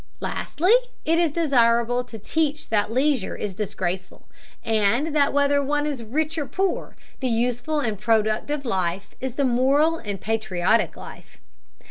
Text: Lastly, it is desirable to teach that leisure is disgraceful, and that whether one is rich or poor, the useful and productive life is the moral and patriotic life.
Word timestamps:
Lastly, 0.19 0.73
it 1.05 1.19
is 1.19 1.31
desirable 1.31 2.03
to 2.05 2.17
teach 2.17 2.69
that 2.69 2.91
leisure 2.91 3.35
is 3.35 3.53
disgraceful, 3.53 4.27
and 4.65 5.15
that 5.15 5.31
whether 5.31 5.61
one 5.63 5.85
is 5.85 6.01
rich 6.01 6.39
or 6.39 6.47
poor, 6.47 6.95
the 7.19 7.27
useful 7.29 7.79
and 7.79 7.99
productive 7.99 8.65
life 8.65 9.13
is 9.21 9.35
the 9.35 9.45
moral 9.45 9.97
and 9.99 10.19
patriotic 10.19 10.97
life. 10.97 11.37